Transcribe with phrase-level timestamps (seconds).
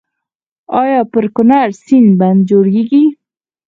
[0.81, 3.03] آیا پر کنړ سیند بند جوړیږي؟